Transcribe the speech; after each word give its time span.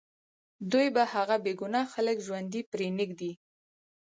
دوی 0.71 0.87
به 0.95 1.03
هغه 1.13 1.35
بې 1.43 1.53
ګناه 1.61 1.85
خلک 1.93 2.17
ژوندي 2.25 2.61
پرېنږدي 2.71 3.31